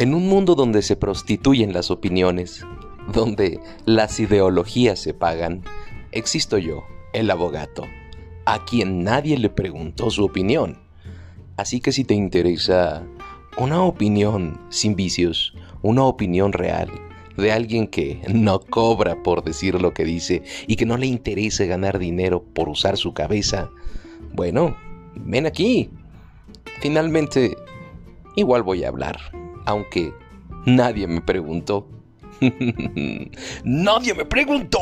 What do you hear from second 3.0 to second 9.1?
donde las ideologías se pagan, existo yo, el abogado, a quien